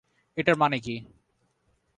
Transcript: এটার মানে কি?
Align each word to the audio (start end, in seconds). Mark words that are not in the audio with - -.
এটার 0.37 0.55
মানে 0.57 0.77
কি? 0.79 0.95